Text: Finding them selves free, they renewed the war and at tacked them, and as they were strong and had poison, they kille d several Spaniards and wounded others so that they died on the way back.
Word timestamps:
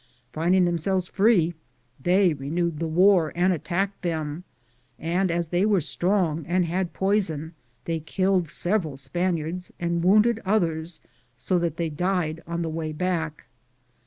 Finding 0.33 0.65
them 0.65 0.79
selves 0.79 1.05
free, 1.05 1.53
they 2.01 2.33
renewed 2.33 2.79
the 2.79 2.87
war 2.87 3.31
and 3.35 3.53
at 3.53 3.63
tacked 3.63 4.01
them, 4.01 4.43
and 4.97 5.29
as 5.29 5.49
they 5.49 5.63
were 5.63 5.79
strong 5.79 6.43
and 6.47 6.65
had 6.65 6.91
poison, 6.91 7.53
they 7.85 7.99
kille 7.99 8.39
d 8.39 8.47
several 8.47 8.97
Spaniards 8.97 9.71
and 9.79 10.03
wounded 10.03 10.41
others 10.43 11.01
so 11.35 11.59
that 11.59 11.77
they 11.77 11.91
died 11.91 12.41
on 12.47 12.63
the 12.63 12.67
way 12.67 12.91
back. 12.91 13.45